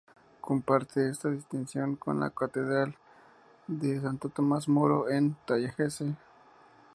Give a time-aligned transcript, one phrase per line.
[0.41, 2.95] Comparte esta distinción con la Co-Catedral
[3.67, 6.17] de Santo Tomás Moro en Tallahassee.